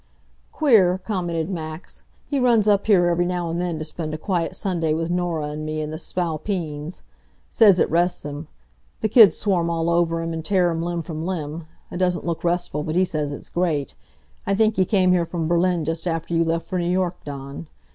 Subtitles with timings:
[0.51, 4.55] "Queer," commented Max, "he runs up here every now and then to spend a quiet
[4.55, 7.03] Sunday with Norah and me and the Spalpeens.
[7.51, 8.47] Says it rests him.
[9.01, 11.67] The kids swarm all over him, and tear him limb from limb.
[11.91, 13.93] It doesn't look restful, but he says it's great.
[14.47, 17.67] I think he came here from Berlin just after you left for New York, Dawn.